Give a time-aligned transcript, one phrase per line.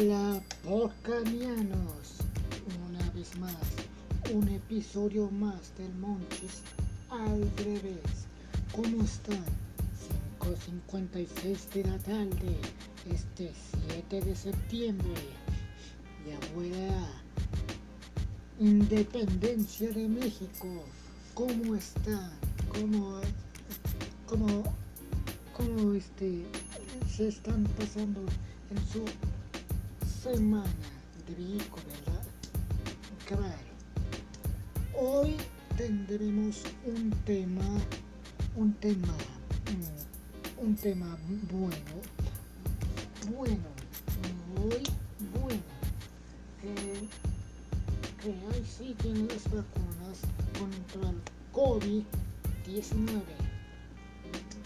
[0.00, 2.20] Hola, porcanianos.
[2.88, 3.54] Una vez más,
[4.32, 6.62] un episodio más del Monchis
[7.10, 8.26] al revés.
[8.74, 9.44] ¿Cómo están?
[10.40, 12.56] 5.56 de la tarde,
[13.12, 13.52] este
[13.88, 15.20] 7 de septiembre.
[16.26, 17.06] Y abuela,
[18.58, 20.82] Independencia de México.
[21.34, 22.30] ¿Cómo están?
[22.72, 23.20] ¿Cómo,
[24.26, 24.62] cómo,
[25.54, 26.46] cómo este,
[27.14, 28.22] se están pasando
[28.70, 29.04] en su
[30.22, 30.66] semana
[31.26, 32.22] de vehículo, ¿verdad?
[33.26, 33.70] Claro.
[34.94, 35.34] Hoy
[35.78, 37.64] tendremos un tema,
[38.54, 39.14] un tema,
[39.72, 41.16] mm, un tema
[41.50, 41.96] bueno,
[43.34, 43.68] bueno,
[44.56, 44.82] muy
[45.40, 45.62] bueno.
[46.60, 47.08] Que,
[48.22, 50.20] que ahí siguen las vacunas
[50.58, 51.20] contra el
[51.54, 53.22] COVID-19.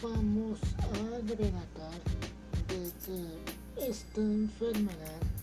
[0.03, 2.01] Vamos a relatar
[2.69, 5.34] de que esta enfermedad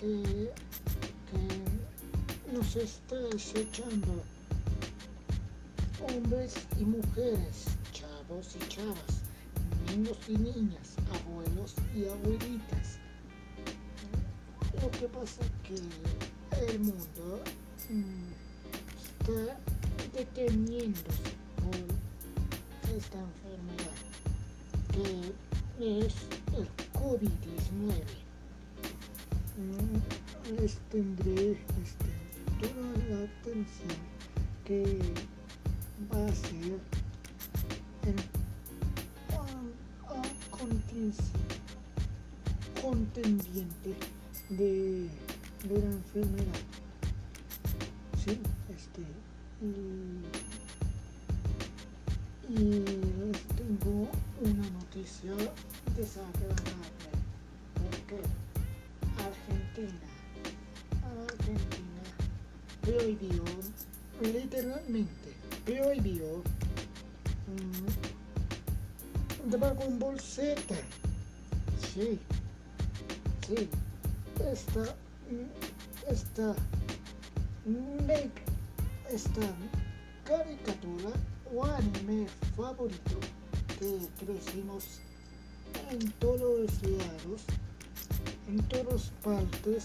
[0.00, 0.50] que,
[2.52, 4.24] nos está acechando
[6.08, 9.20] hombres y mujeres, chavos y chavas,
[9.88, 12.98] niños y niñas, abuelos y abuelitas.
[14.82, 17.42] Lo que pasa es que el mundo
[17.90, 18.32] mm,
[19.20, 19.58] está
[20.14, 21.76] deteniéndose por
[22.96, 24.00] esta enfermedad
[25.78, 26.14] que es
[26.56, 28.29] el COVID-19.
[29.56, 32.10] Mm, Les tendré este,
[32.60, 33.98] toda la atención
[34.64, 34.82] que
[36.12, 36.78] va a ser
[38.06, 38.18] el
[39.36, 39.62] a-
[42.82, 43.90] contendiente
[44.50, 45.08] de,
[45.68, 46.60] la enfermedad.
[48.24, 48.38] Sí,
[48.74, 49.02] este,
[49.62, 49.64] y,
[52.52, 52.64] y
[53.20, 54.08] les tengo
[54.42, 55.32] una noticia
[55.96, 57.10] desagradable,
[57.74, 58.18] porque
[59.80, 59.98] Argentina,
[61.28, 62.02] Argentina
[62.82, 63.44] prohibió,
[64.20, 66.42] literalmente, prohibió
[67.46, 67.88] mm,
[69.50, 70.60] Dragon Ball Z.
[71.94, 72.18] Sí,
[73.46, 73.68] sí,
[74.52, 74.82] esta,
[75.30, 75.48] mm,
[76.10, 76.54] esta,
[79.10, 79.46] esta
[80.24, 81.10] caricatura
[81.54, 83.18] o anime favorito
[83.78, 85.00] que crecimos
[85.90, 87.46] en todos lados,
[88.50, 89.84] en todas partes,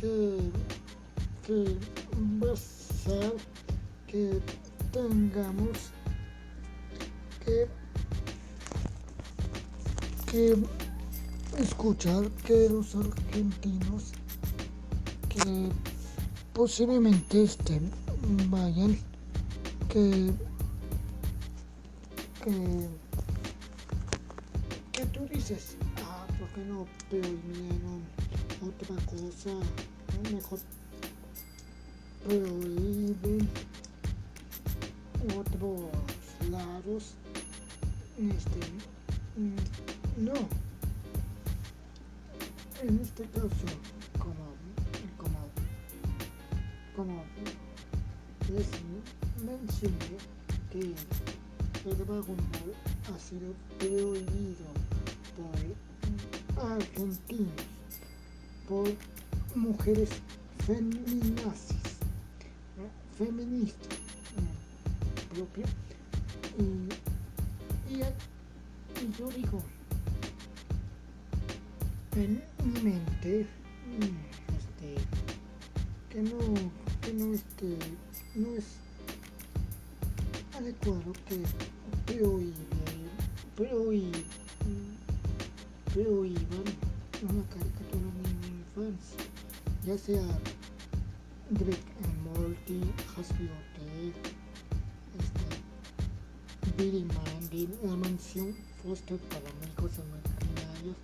[0.00, 0.50] que,
[1.46, 1.78] que
[2.56, 3.34] ser
[4.08, 4.40] que
[4.90, 5.78] tengamos
[7.44, 7.68] que,
[10.26, 10.56] que
[11.58, 14.12] escuchar que los argentinos
[15.28, 15.70] que
[16.52, 17.90] posiblemente estén
[18.48, 18.98] vayan
[19.88, 20.32] que
[22.42, 22.88] que
[24.92, 25.76] que tú dices
[26.38, 28.02] ¿por qué no prohibieron
[28.62, 29.50] otra cosa.
[30.32, 30.58] Mejor
[32.24, 33.48] prohíben
[35.36, 35.90] otros
[36.50, 37.14] lados.
[38.18, 38.60] Este
[39.36, 40.34] mm, no.
[42.82, 43.66] En este caso
[44.18, 44.54] como
[45.16, 45.38] como
[46.96, 47.24] como
[48.52, 48.68] les
[49.44, 50.18] mencioné
[50.70, 52.24] que el Ball
[53.12, 54.68] ha sido prohibido
[55.36, 55.93] por
[56.58, 57.52] argentinos,
[58.68, 58.88] por
[59.54, 60.10] mujeres
[60.66, 61.76] feminazis,
[63.18, 63.98] feministas
[64.36, 65.34] ¿no?
[65.34, 65.64] propio
[66.58, 66.62] y,
[67.92, 69.62] y, y yo digo
[72.16, 73.46] en mi mente
[74.56, 74.94] este,
[76.10, 76.38] que no
[77.00, 77.76] que no este
[78.36, 78.64] no es
[80.56, 81.42] adecuado que
[85.94, 86.74] prohíbe prohí- prohíban
[87.22, 89.18] una caricatura en mi infancia
[89.86, 90.22] ya sea
[91.50, 92.80] Rick and Morty,
[93.16, 93.54] Hasbro
[95.20, 100.96] este, Billy Mandy, La Mansión Foster para amigos imaginarios,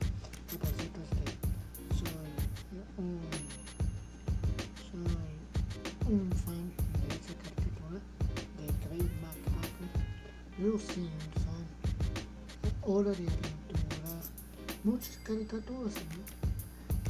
[15.51, 15.99] 14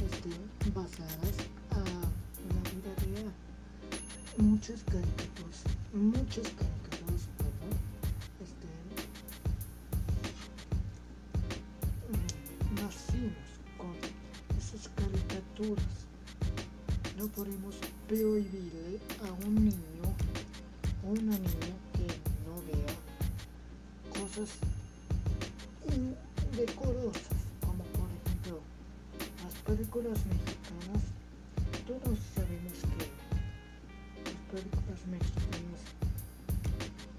[0.03, 0.29] este,
[0.73, 1.37] basadas
[1.69, 3.31] a la vida real.
[4.37, 5.61] Muchos caricaturas,
[5.93, 7.73] muchos caricaturas, perdón,
[8.41, 8.67] este,
[12.09, 13.47] mm, nacimos
[13.77, 13.93] con
[14.57, 16.07] esas caricaturas.
[17.19, 17.75] No podemos
[18.07, 20.15] prohibirle a un niño
[21.05, 22.07] o una niña que
[22.47, 22.95] no vea
[24.19, 24.49] cosas
[25.95, 27.40] indecorosas
[29.65, 31.03] películas mexicanas,
[31.87, 33.05] todos sabemos que
[34.25, 35.81] las películas mexicanas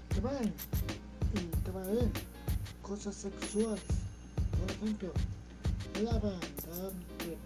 [0.09, 0.53] traen
[1.33, 2.11] y traen
[2.81, 3.83] cosas sexuales.
[4.59, 5.11] Por ejemplo,
[6.03, 7.37] la banda que,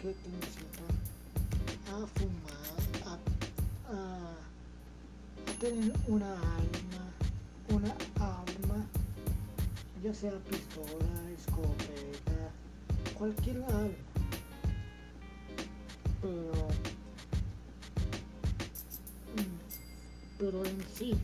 [0.00, 0.86] que te incita
[1.92, 3.14] a fumar, a,
[3.92, 7.04] a, tener una alma,
[7.70, 8.86] una arma,
[10.02, 12.52] ya sea pistola, escopeta,
[13.18, 14.07] cualquier arma.
[16.28, 16.52] Pero,
[19.34, 19.56] mm,
[20.38, 21.14] pero en sí,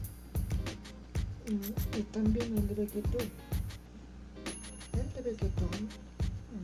[1.46, 3.28] mm, y también el reggaetón.
[4.94, 5.88] El reggaetón,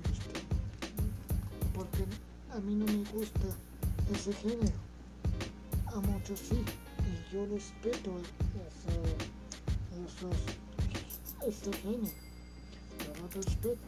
[0.05, 0.41] este,
[1.75, 2.05] porque
[2.51, 3.49] a mí no me gusta
[4.15, 4.79] ese género.
[5.89, 8.11] A muchos sí, y yo respeto
[8.65, 8.97] ese,
[10.07, 10.39] esos,
[11.47, 12.15] este género.
[13.19, 13.85] Yo respeto.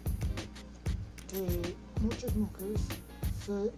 [1.30, 2.82] Que muchas mujeres
[3.46, 3.72] se,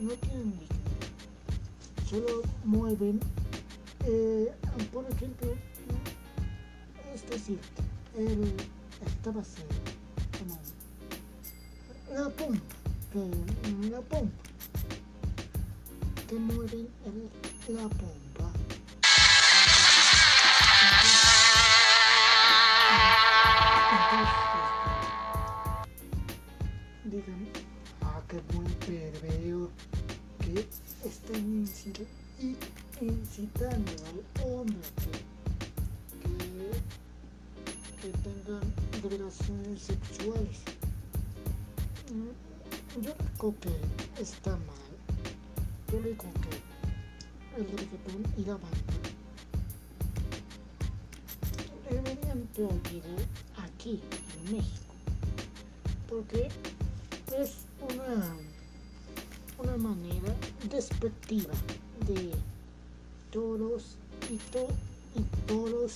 [0.00, 0.76] no tienen dignidad,
[2.08, 3.20] solo mueven,
[4.06, 4.52] eh,
[4.92, 5.54] por ejemplo,
[7.14, 7.58] es decir,
[8.16, 8.54] el,
[9.06, 10.58] esta como
[12.14, 12.60] la pompa,
[13.90, 14.42] la pompa,
[16.28, 16.88] que mueven
[17.68, 18.29] la pompa.
[52.54, 53.26] Prohibir
[53.56, 54.00] aquí
[54.36, 54.94] en México.
[56.08, 56.48] Porque
[57.36, 58.36] es una
[59.62, 60.34] una manera
[60.70, 61.52] despectiva
[62.06, 62.32] de
[63.30, 63.96] todos
[64.30, 64.66] y, to,
[65.14, 65.94] y todos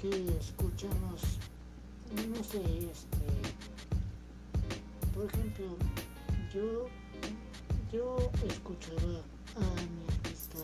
[0.00, 1.20] que escuchamos
[2.28, 2.58] no sé
[2.90, 3.26] este
[5.14, 5.66] por ejemplo
[6.52, 6.88] yo
[7.92, 9.22] yo escuchaba
[9.56, 10.58] a mi artista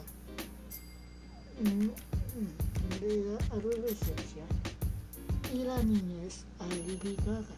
[3.07, 4.43] la adolescencia
[5.55, 7.57] y la niñez a Lady Gaga.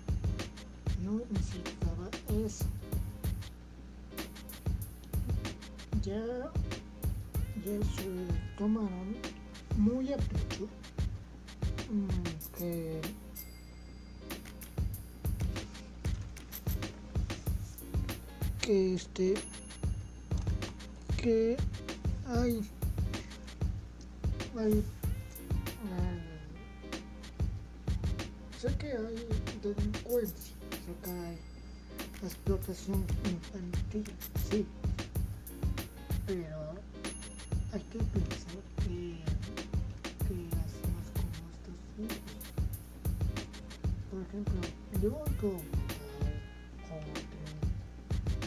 [1.03, 2.11] No necesitaba
[2.45, 2.67] eso.
[6.03, 6.50] Ya,
[7.65, 9.17] ya se tomaron
[9.77, 10.69] muy a pecho
[11.91, 13.00] mm, que
[18.61, 19.35] que este
[21.17, 21.56] que
[22.27, 22.62] hay
[24.56, 24.85] hay
[28.61, 29.29] sé que hay
[29.63, 31.39] delincuencia sé que hay
[32.23, 34.05] explotación infantil
[34.51, 34.67] sí
[36.27, 36.75] pero
[37.73, 39.23] hay que pensar que
[40.27, 42.19] que hacemos como estos hijos
[44.11, 44.61] por ejemplo
[45.03, 45.63] yo oigo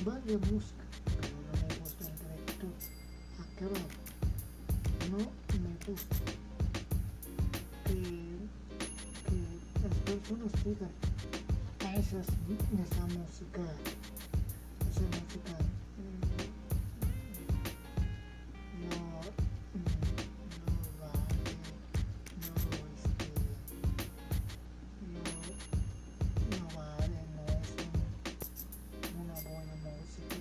[0.03, 0.83] vaya música,
[1.21, 2.73] pero no me gusta el reggaetón.
[3.39, 4.00] Acabado.
[10.75, 10.91] Personas digan
[11.85, 13.61] a esas, esa música,
[14.89, 15.55] esa música.
[15.97, 16.21] Mm,
[18.81, 18.95] no,
[19.73, 19.91] mm,
[20.61, 21.49] no vale,
[22.41, 22.53] no
[22.95, 23.27] este,
[25.11, 25.23] no,
[26.57, 30.35] no vale, no es un- una buena música.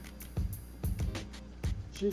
[1.99, 2.09] Sí,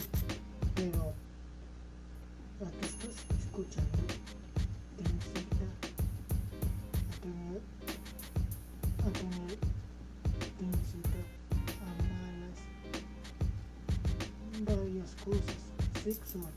[15.26, 15.56] varias cosas,
[16.04, 16.52] sexualidad,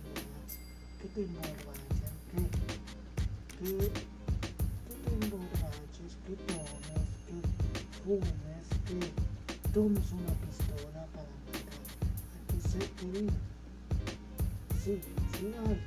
[1.01, 2.41] que te emborrachan, que,
[3.57, 7.37] que, que te emborraches, que tomes, que
[8.03, 11.81] fumes, que tomes una pistola para matar
[12.35, 13.33] a tu ser querido.
[14.83, 14.99] Sí,
[15.37, 15.79] sí hay,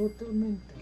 [0.00, 0.79] totalmente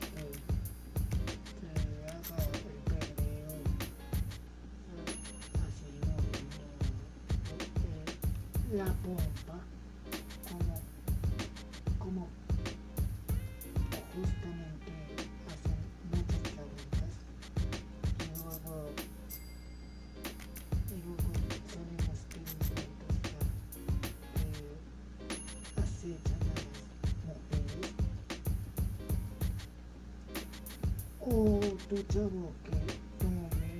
[31.89, 32.71] tu chavo que
[33.19, 33.71] tome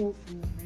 [0.00, 0.63] o fume o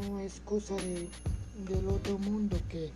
[0.00, 1.08] no es cosa de,
[1.68, 2.90] del otro mundo que,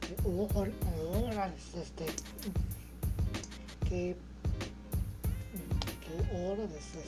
[0.00, 2.06] que ahora, este,
[3.88, 4.16] que,
[6.00, 7.02] que ahora este,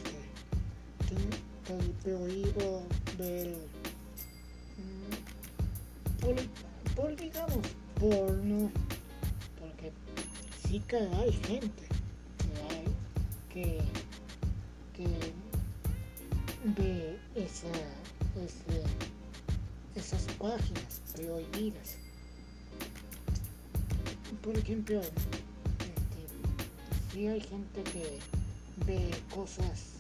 [1.09, 1.17] te,
[1.65, 2.83] te prohíbo
[3.19, 3.57] ver,
[4.79, 6.35] mm, por,
[6.95, 7.67] por digamos,
[8.01, 8.71] porno,
[9.61, 9.93] porque
[10.67, 11.85] sí que hay gente
[12.39, 12.85] que hay
[13.53, 13.79] que,
[14.97, 15.09] que
[16.77, 17.69] ve esa,
[18.37, 18.83] ese,
[19.95, 21.97] esas páginas prohibidas.
[24.43, 25.13] Por ejemplo, este,
[27.13, 28.19] sí hay gente que
[28.87, 29.95] ve cosas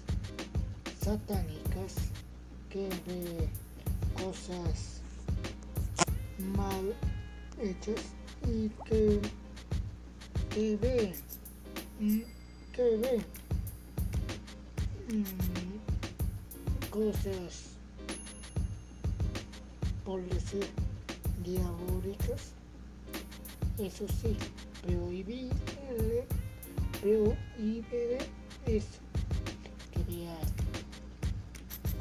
[1.00, 1.94] satánicas,
[2.70, 3.48] que ve
[4.14, 5.00] cosas
[6.56, 6.94] mal
[7.60, 8.00] hechas
[8.46, 9.20] y que,
[10.50, 11.14] que ve,
[12.00, 12.20] mm,
[12.72, 13.24] que ve
[15.08, 15.24] mm,
[16.90, 17.73] cosas,
[20.04, 20.66] por decir,
[21.42, 22.52] diabólicas,
[23.78, 24.36] eso sí,
[24.82, 26.26] prohibirle,
[27.00, 28.18] prohibirle
[28.66, 29.00] eso,
[29.92, 30.36] que vea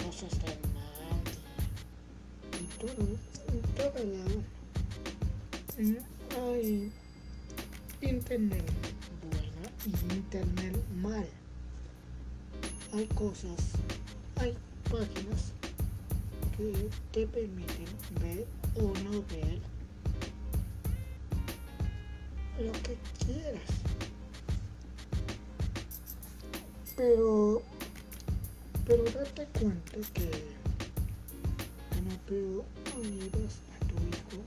[0.05, 1.23] cosas tan mal
[2.59, 3.07] y, y todo,
[3.47, 4.43] en todo lado.
[5.79, 5.97] Mm,
[6.39, 6.91] Hay
[8.01, 8.63] internet
[9.31, 11.27] buena y internet mal.
[12.93, 13.71] Hay cosas,
[14.35, 14.55] hay
[14.91, 15.51] páginas
[17.11, 17.85] te permiten
[18.21, 19.59] ver o no ver
[22.59, 23.61] lo que quieras.
[26.95, 27.61] Pero,
[28.85, 30.29] pero date cuenta que,
[32.03, 34.37] no prohíbas a tu hijo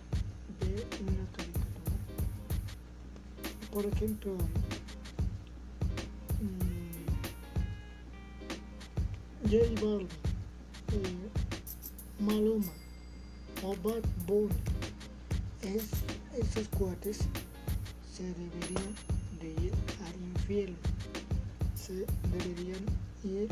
[0.60, 1.96] ver una caricatura.
[3.72, 4.32] Por ejemplo,
[6.40, 7.06] mm,
[9.50, 10.08] J Balvin,
[10.92, 11.25] eh,
[12.26, 12.72] Maluma
[13.62, 14.52] o Bad Bunny,
[15.62, 15.84] es,
[16.36, 17.18] esos cuates
[18.12, 18.94] se deberían
[19.40, 19.72] de ir
[20.04, 20.76] al infierno,
[21.76, 22.84] se deberían
[23.22, 23.48] ir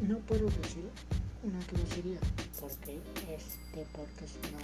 [0.00, 0.08] al...
[0.08, 0.88] No puedo decir
[1.42, 2.20] una grosería,
[2.58, 2.98] porque
[3.28, 4.60] este podcast no,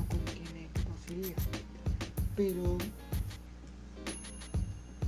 [0.00, 1.36] no contiene grosería,
[2.34, 2.76] pero,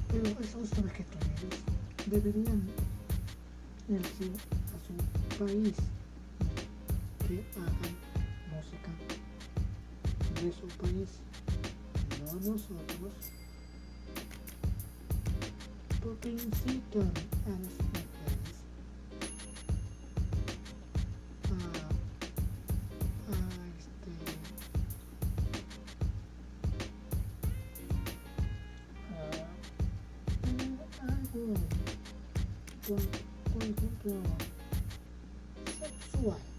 [0.07, 1.59] pero esos reggaetoneros
[2.07, 2.63] deberían
[3.89, 4.31] irse
[5.39, 5.75] país
[7.27, 7.95] que hagan
[8.51, 8.91] música.
[10.43, 11.09] De su país,
[12.21, 13.13] no nosotros,
[16.03, 17.11] porque incitan
[17.47, 17.94] a las
[36.23, 36.54] one.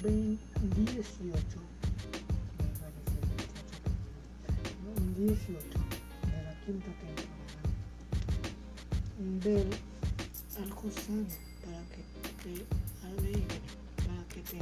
[0.00, 0.38] 20
[0.76, 1.12] 18
[2.58, 3.50] iba a decir 28,
[4.46, 5.58] pero no, 18
[6.26, 7.42] de la quinta temporada
[9.44, 9.66] ver
[10.58, 11.26] algo sano
[11.64, 12.02] para que
[12.42, 12.54] te
[13.06, 13.58] alegre
[13.96, 14.58] para que te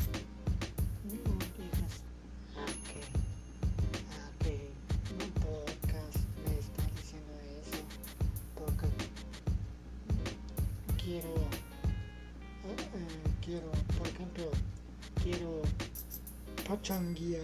[16.81, 17.43] pachanguear,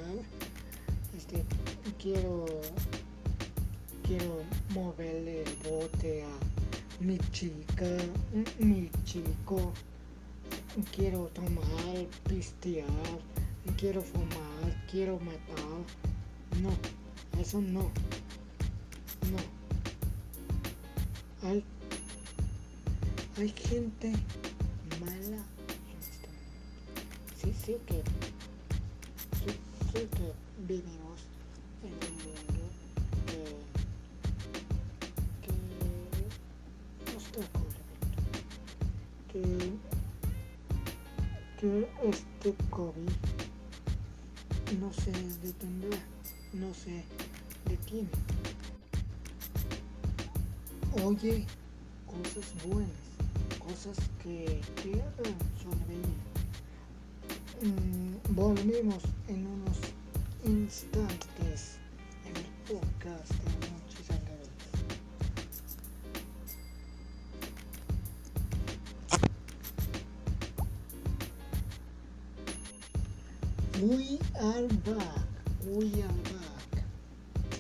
[1.17, 1.45] este,
[2.01, 2.47] quiero,
[4.03, 7.87] quiero moverle el bote a mi chica,
[8.59, 9.73] mi chico,
[10.95, 12.87] quiero tomar, pistear,
[13.77, 15.85] quiero fumar, quiero matar.
[16.63, 16.71] No,
[17.39, 17.91] eso no.
[19.31, 19.39] No.
[21.43, 21.63] Hay,
[23.37, 24.13] hay gente
[25.01, 26.29] mala en este.
[27.37, 28.03] Sí, sí que,
[30.09, 30.33] que
[30.67, 31.21] vivimos
[31.83, 32.65] en un mundo
[33.27, 33.41] que,
[35.43, 35.53] que
[37.13, 38.17] no está correcto.
[39.33, 39.43] Que,
[41.61, 41.71] que
[42.09, 43.11] este COVID
[44.81, 45.99] no se detendrá,
[46.53, 47.05] no se
[47.69, 48.09] detiene.
[51.05, 51.47] Oye
[52.07, 52.91] cosas buenas,
[53.59, 56.17] cosas que te hagan sonreír.
[57.63, 59.79] Mm, volvemos en unos
[60.47, 61.79] instantes
[62.25, 64.51] en el podcast de Noches Alegres.
[73.83, 75.27] We are back,
[75.67, 76.85] we are back.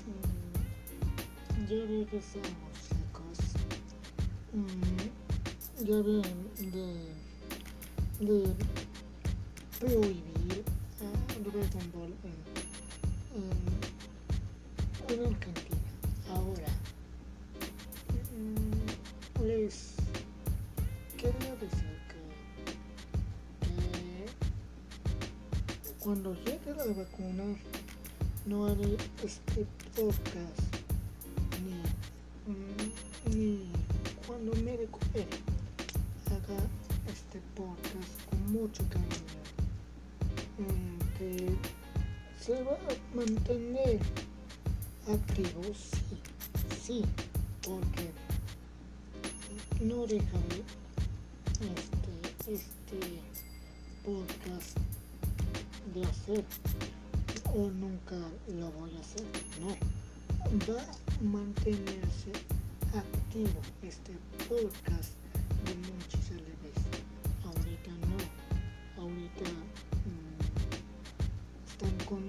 [0.06, 3.38] Mm, ya regresamos, chicos.
[4.52, 6.45] Mm, ya ven
[26.06, 27.42] cuando llegue la vacuna
[28.46, 29.66] no haré este
[29.96, 30.76] podcast
[33.28, 33.64] ni,
[34.24, 35.26] cuando me recupere
[36.26, 36.62] haga
[37.12, 39.10] este podcast con mucho cariño
[41.18, 41.48] que
[42.40, 43.98] se va a mantener
[45.08, 46.20] activo sí
[46.80, 47.04] sí
[47.62, 48.12] porque
[49.80, 50.62] no dejaré
[52.46, 53.00] este este
[54.04, 54.95] podcast
[55.96, 56.44] de hacer
[57.54, 58.16] o nunca
[58.48, 59.24] lo voy a hacer.
[59.62, 59.68] No,
[60.70, 62.32] va a mantenerse
[62.94, 64.12] activo este
[64.46, 65.14] podcast
[65.64, 66.80] de Monchis Aleves.
[67.46, 68.18] Ahorita no,
[69.02, 69.48] ahorita
[70.04, 70.36] mm,
[71.66, 72.28] están con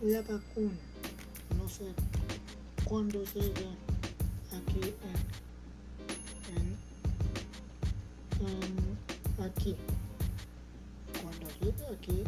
[0.00, 0.78] la vacuna.
[1.58, 1.92] No sé
[2.84, 3.68] cuándo llegue
[4.52, 4.94] aquí
[6.54, 6.66] en,
[8.46, 9.76] en, en aquí
[11.22, 12.24] cuando llegue aquí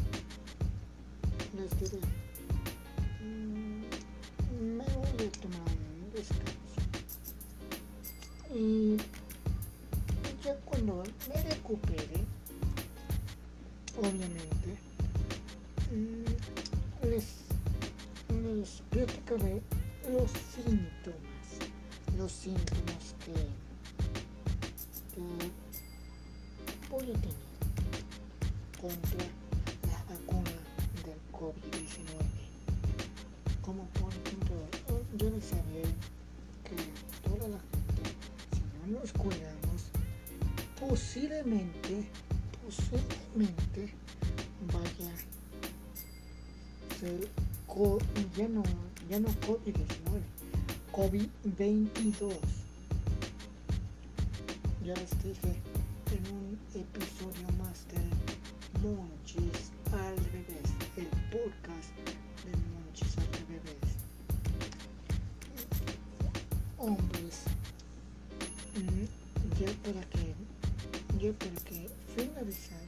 [41.41, 42.07] posiblemente,
[42.63, 43.95] posiblemente
[44.73, 45.17] vaya a
[46.99, 47.29] ser
[48.37, 48.63] ya no,
[49.09, 50.21] ya no COVID-19,
[50.93, 52.35] COVID-22.
[54.85, 55.53] Ya les dije
[56.13, 58.11] en un episodio más del
[58.83, 61.91] Monchis al revés, el podcast
[62.45, 63.91] de Monchis al revés.
[66.77, 67.45] Hombres,
[68.77, 69.07] mm,
[69.59, 70.20] ya para que,
[71.21, 72.81] ya para que finalizar,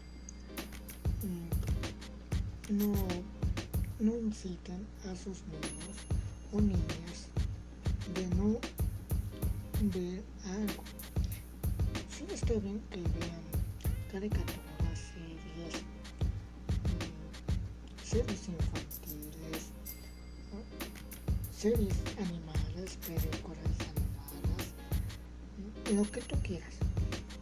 [1.23, 2.95] mm, no,
[4.01, 5.97] no incitan a sus niños
[6.51, 7.29] o niñas
[8.15, 8.59] de no
[9.95, 10.83] ver algo.
[12.09, 13.45] Sí está bien que vean
[14.11, 15.83] caricaturas, series,
[16.89, 19.63] mm, series infantiles,
[21.55, 24.67] series animadas, películas animadas,
[25.59, 26.75] mm, lo que tú quieras,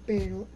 [0.04, 0.48] pero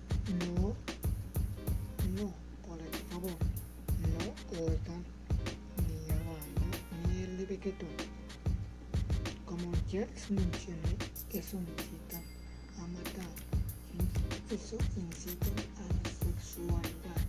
[15.14, 17.20] eso incita a la sexualidad.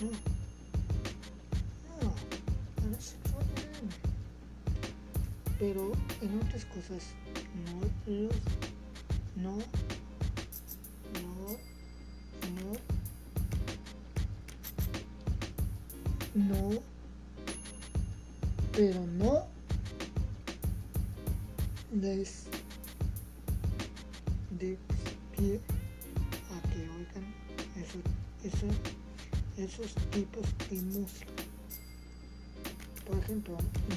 [0.00, 0.10] No,
[2.02, 2.10] no,
[2.82, 3.86] a la sexualidad.
[5.58, 7.14] Pero en otras cosas
[7.64, 8.34] no los,
[9.36, 9.58] no,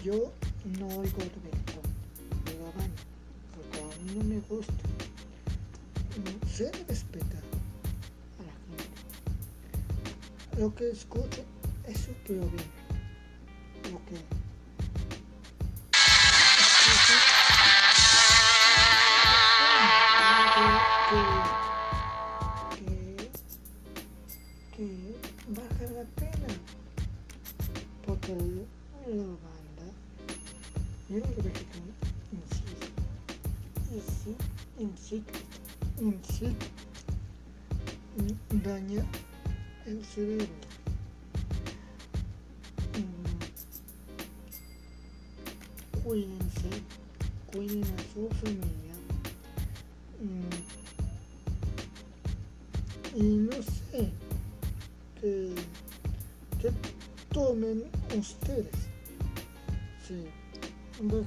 [0.04, 0.32] yo
[0.80, 1.86] no oigo reggaetón
[2.46, 3.02] de la banda,
[3.56, 4.74] porque a mí no me gusta.
[6.52, 7.38] Se respeta
[8.40, 8.86] a la gente.
[10.60, 11.44] Lo que escucho
[11.88, 12.64] es su problema.
[13.92, 14.16] Lo que
[22.80, 25.16] que, que
[25.50, 26.48] baja la pena
[28.06, 28.34] porque
[29.08, 29.86] la banda
[31.10, 31.94] y el reggaetón
[33.92, 34.36] insiste
[34.80, 35.40] insiste
[36.00, 36.66] insiste
[38.64, 39.06] daña
[39.86, 40.48] el cerebro
[46.04, 46.70] cuídense
[47.52, 48.65] cuiden a su familia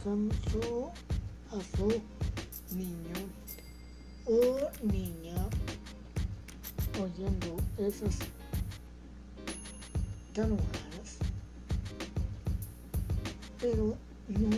[0.02, 0.90] su,
[1.50, 2.02] a su
[2.74, 3.18] niño
[4.26, 5.34] o niña
[7.00, 8.18] oyendo esas
[10.34, 11.18] tan raras
[13.60, 13.96] pero
[14.28, 14.56] no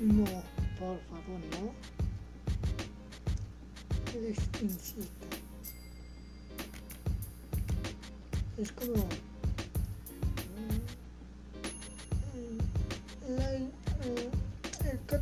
[0.00, 0.24] no
[0.78, 1.96] por favor no
[4.20, 5.26] les incita.
[8.56, 9.06] Es como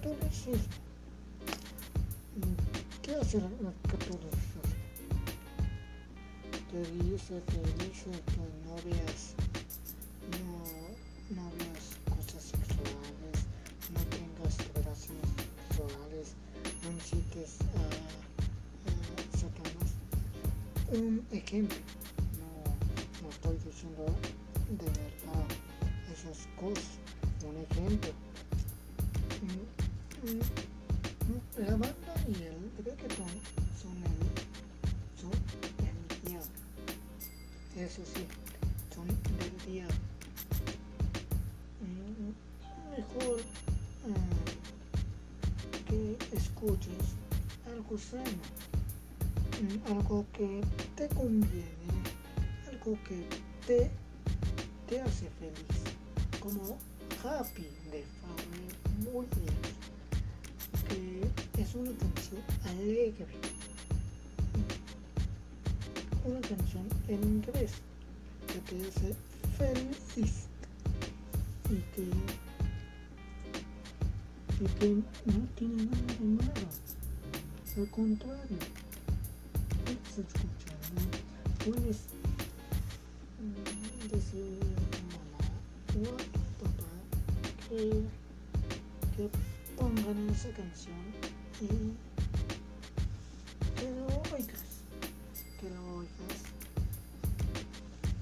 [0.04, 0.58] catolicismo.
[3.02, 3.44] ¿Qué hace el
[3.88, 4.62] catolicismo?
[6.70, 9.34] Te dice, te dice que no veas,
[10.42, 13.36] no, no veas cosas sexuales,
[13.94, 15.30] no tengas relaciones
[15.68, 16.34] sexuales,
[16.82, 17.84] no incites a,
[18.90, 19.90] a Satanás.
[20.92, 21.78] Un ejemplo
[23.30, 24.04] estoy diciendo
[24.70, 25.46] de verdad
[26.12, 26.98] esas cosas.
[27.46, 28.23] Un ejemplo.
[31.58, 33.34] La banda y el reggaetón
[33.80, 34.20] son el,
[35.20, 35.32] son
[35.80, 36.48] el diablo.
[37.76, 38.26] Eso sí,
[38.94, 39.94] son del diablo.
[42.96, 43.40] Mejor
[45.88, 47.16] que escuches
[47.66, 48.42] algo sano,
[49.88, 50.60] algo que
[50.96, 51.84] te conviene
[53.08, 53.26] que
[53.66, 53.90] te,
[54.86, 55.84] te hace feliz,
[56.38, 56.78] como
[57.22, 59.56] Happy de Family muy bien,
[60.88, 63.26] que es una canción alegre,
[66.24, 67.72] una canción en inglés
[68.46, 69.14] que te hace
[69.58, 70.46] feliz
[71.70, 72.02] y que,
[74.60, 74.88] y que
[75.26, 76.68] no tiene nada de malo,
[77.76, 78.58] al contrario,
[79.84, 80.78] puedes escuchar,
[81.64, 81.98] puedes
[84.10, 84.60] decirle
[84.92, 85.44] a mamá
[85.96, 86.92] o a tu papá
[87.68, 89.24] que
[90.04, 90.96] pongan esa canción
[91.60, 91.66] y
[93.80, 94.62] que lo oigas,
[95.60, 96.40] que lo oigas.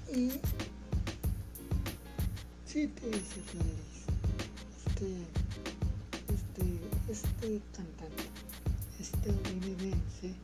[0.09, 0.41] Y
[2.67, 4.07] si te feliz
[4.87, 5.09] este,
[6.33, 6.65] este,
[7.11, 8.25] este cantante,
[9.01, 10.35] este estadounidense,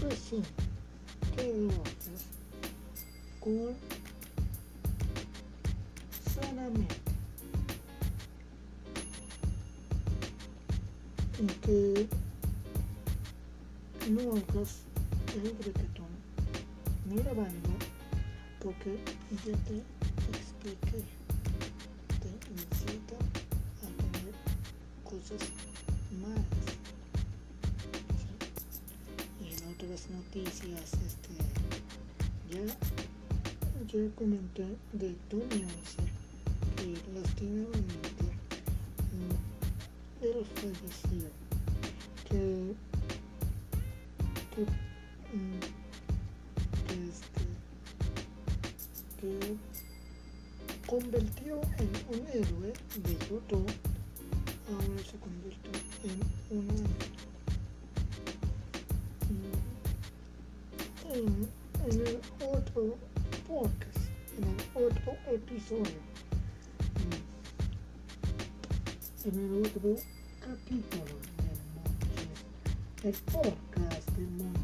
[0.00, 0.42] pues sí
[1.36, 2.22] haces
[3.40, 3.74] con
[6.34, 7.01] sanamente
[11.42, 12.06] y que
[15.34, 16.12] el reggaetón
[17.06, 17.70] ni la banda
[18.60, 18.96] porque
[19.44, 19.82] ya te
[20.30, 21.02] expliqué
[22.20, 23.16] te incita
[23.82, 24.34] a tener
[25.02, 25.42] cosas
[26.20, 26.66] malas.
[29.40, 30.90] Y en otras noticias
[32.52, 32.64] ya,
[33.92, 36.02] ya comenté de Tony Once
[36.76, 38.31] que
[40.54, 41.28] falleció
[42.28, 42.74] que
[44.54, 44.64] que,
[46.86, 47.42] que este
[49.20, 49.32] que
[50.86, 53.70] convirtió en un héroe de YouTube
[54.68, 55.72] ahora se convirtió
[56.04, 56.68] en un
[61.12, 61.48] en,
[61.90, 62.96] en el otro
[63.46, 63.98] podcast,
[64.38, 66.00] en el otro episodio,
[69.24, 69.96] en el otro
[70.52, 71.04] capítulo
[71.38, 72.44] de Monches,
[73.04, 74.61] el podcast de Monches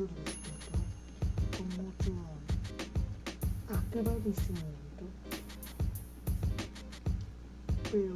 [0.00, 0.78] con mucho respeto,
[1.56, 2.12] con mucho
[3.98, 5.04] agradecimiento,
[7.90, 8.14] pero,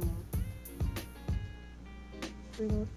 [2.57, 2.87] pero,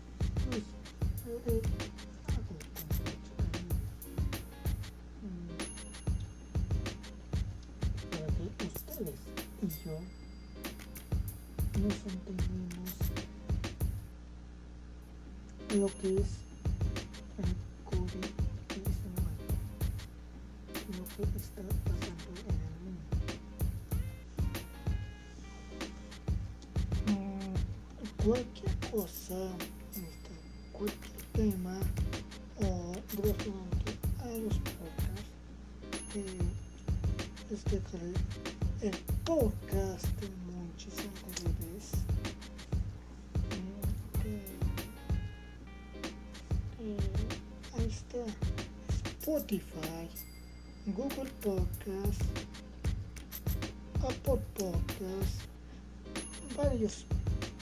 [56.58, 57.04] varias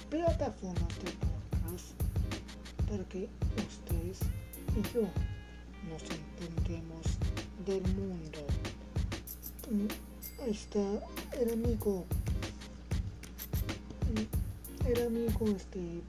[0.08, 1.92] plataformas de podcast
[2.88, 3.28] para que
[3.68, 4.20] ustedes
[4.74, 5.02] y yo
[5.90, 7.04] nos entendemos
[7.66, 8.38] del mundo.
[9.70, 10.80] Mm, está
[11.38, 12.06] el amigo,
[14.14, 16.00] mm, el amigo este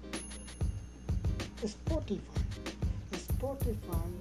[1.63, 2.21] Spotify.
[3.11, 4.11] Spotify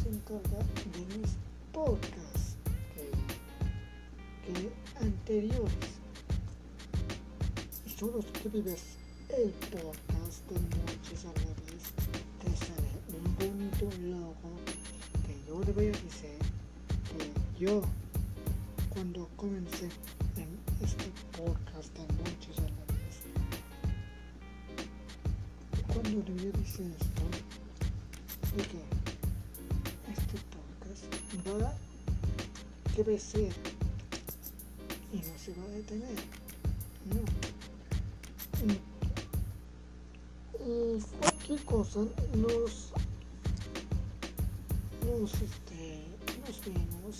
[0.00, 0.58] se encarga
[0.94, 1.30] de mis
[1.72, 2.56] podcasts
[4.46, 4.70] que
[5.04, 5.97] anteriores.
[7.98, 8.82] Solo escribes
[9.28, 11.50] el podcast de Noches a la
[12.38, 14.50] te sale un bonito logo
[15.26, 16.38] que yo le voy a decir
[17.08, 17.82] que yo
[18.90, 19.88] cuando comencé
[20.36, 20.48] en
[20.80, 23.16] este podcast de Noches a la vez,
[25.92, 27.22] cuando decir esto,
[28.62, 28.82] que
[30.12, 31.02] este podcast
[31.48, 31.74] va a
[32.94, 33.52] crecer
[35.12, 36.37] y no se va a detener.
[41.68, 42.00] Cualquier cosa
[42.36, 42.92] nos
[45.04, 46.04] nos este
[46.46, 47.16] nos vemos.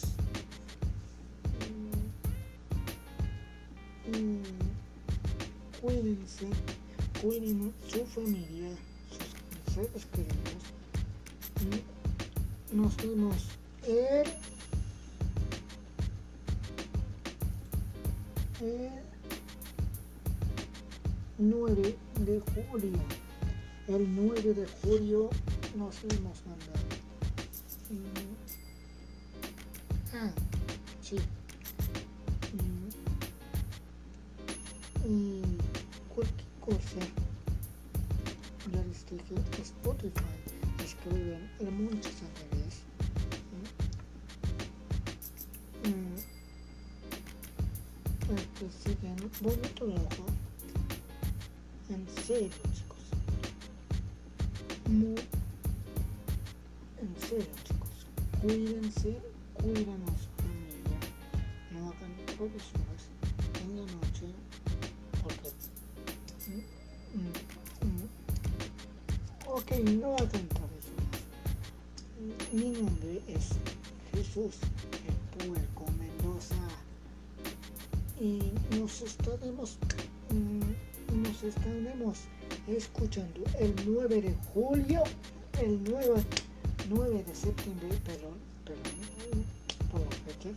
[4.09, 4.43] Mm, mm,
[5.81, 6.47] cuídense
[7.21, 8.58] cuiden su familia
[26.05, 26.79] nos hemos mandado.
[27.91, 28.37] Mm.
[30.15, 30.33] Ah,
[31.03, 31.17] sí.
[32.55, 32.89] Mm.
[35.07, 35.43] Y
[36.15, 37.01] cualquier cosa,
[38.73, 40.25] ya les dije, Spotify,
[40.85, 42.13] escriben el muchos
[42.53, 42.83] revés.
[45.85, 46.19] Mm.
[48.37, 50.27] Este, siguen bonito logo.
[51.91, 52.99] En serio, chicos.
[54.87, 55.28] Muy
[58.49, 59.15] Cuídense,
[59.53, 60.99] cuiden a su familia.
[61.71, 63.03] No hagan travesuras
[63.63, 64.25] en la noche.
[65.23, 65.51] Porque.
[69.47, 71.21] Ok, no hagan travesuras.
[72.51, 73.51] Mi nombre es
[74.15, 74.55] Jesús
[75.07, 76.55] el Puerco Mendoza.
[78.19, 79.77] Y nos estaremos.
[80.31, 82.21] mm, nos estaremos
[82.67, 85.03] escuchando el 9 de julio,
[85.61, 86.25] el 9,
[86.89, 89.45] 9 de septiembre, perdón, perdón,
[89.91, 90.51] por la fecha,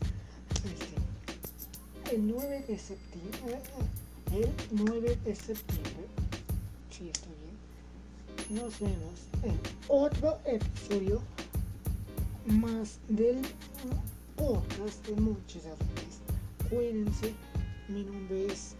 [0.65, 3.61] este, el 9 de septiembre,
[4.33, 6.07] el 9 de septiembre,
[6.89, 11.21] sí está bien, nos vemos en otro episodio
[12.45, 13.41] más del
[14.35, 16.19] podcast de muchas veces.
[16.69, 17.33] Cuídense,
[17.87, 18.75] mi nombre es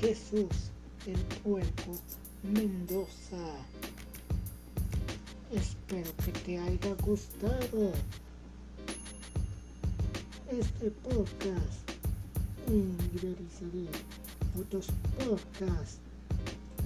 [0.00, 0.70] Jesús
[1.06, 1.96] el Puerco
[2.42, 3.56] Mendoza.
[5.52, 7.92] Espero que te haya gustado
[10.50, 11.88] este podcast.
[12.68, 12.84] Y
[13.18, 13.88] realizaré
[14.60, 16.00] otros podcasts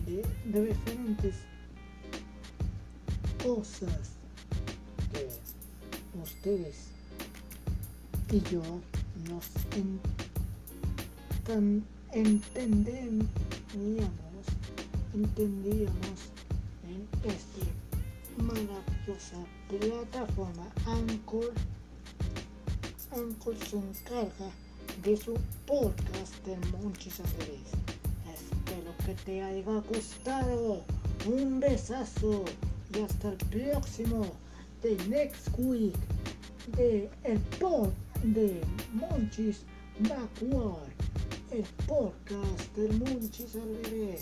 [0.06, 1.34] de, de diferentes
[3.42, 4.12] cosas
[5.12, 5.28] que
[6.22, 6.92] ustedes
[8.30, 8.62] y yo
[9.28, 9.50] nos
[12.12, 13.26] entendíamos,
[15.14, 16.30] entendíamos
[16.88, 17.71] en esta
[18.52, 19.36] maravillosa
[19.68, 21.52] plataforma Anchor.
[23.12, 24.50] Anchor se encarga
[25.02, 25.34] de su
[25.66, 27.68] podcast de Monchis Andrés.
[28.34, 30.82] Espero que te haya gustado.
[31.26, 32.44] Un besazo
[32.94, 34.26] y hasta el próximo
[34.82, 35.94] de Next Week
[36.76, 37.90] de el pod
[38.22, 38.60] de
[38.92, 39.62] Monchis
[40.00, 40.92] Backward,
[41.50, 44.18] el podcast del Monchis al.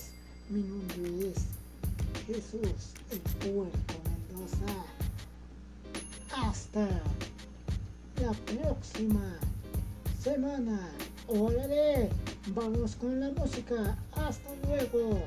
[0.51, 1.47] Mi nombre es
[2.27, 4.11] Jesús el Puerto
[6.33, 6.88] Hasta
[8.21, 9.38] la próxima
[10.23, 10.90] semana.
[11.27, 12.11] Órale,
[12.49, 13.97] vamos con la música.
[14.12, 15.23] Hasta luego.